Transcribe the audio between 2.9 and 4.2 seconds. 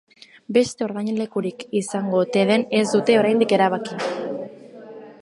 dute oraindik erabaki.